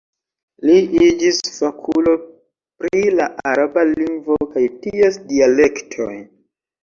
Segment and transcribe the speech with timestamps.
[0.67, 0.75] Li
[1.07, 2.13] iĝis fakulo
[2.83, 6.11] pri la araba lingvo kaj ties dialektoj.